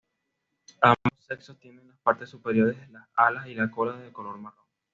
Ambos 0.81 1.25
sexos 1.27 1.59
tienen 1.59 1.87
las 1.87 1.99
partes 1.99 2.27
superiores, 2.27 2.89
las 2.89 3.07
alas 3.15 3.45
y 3.45 3.53
la 3.53 3.69
cola 3.69 3.95
de 3.97 4.11
color 4.11 4.35
marrón. 4.39 4.65